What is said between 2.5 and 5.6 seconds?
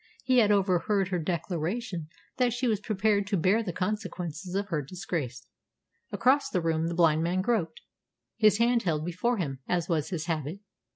she was prepared to bear the consequences of her disgrace.